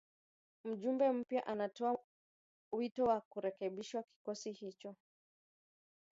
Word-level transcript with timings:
Mjumbe 0.63 1.11
mpya 1.11 1.45
anatoa 1.47 1.97
wito 2.71 3.03
wa 3.03 3.21
kurekebishwa 3.21 4.03
kikosi 4.03 4.51
hicho 4.51 4.95